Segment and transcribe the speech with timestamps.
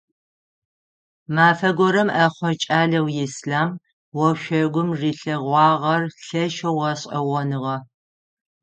[1.35, 3.69] Мафэ горэм ӏэхъо кӏалэу Ислъам
[4.27, 7.75] ошъогум рилъэгъуагъэр лъэшэу гъэшӏэгъоныгъэ.